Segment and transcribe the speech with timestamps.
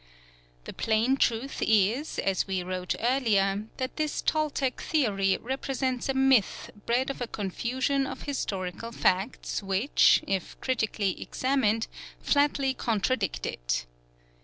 [0.63, 6.71] The plain truth is, as we wrote earlier, that this Toltec theory represents a myth
[6.87, 11.85] bred of a confusion of historical facts which, if critically examined,
[12.19, 13.85] flatly contradict it.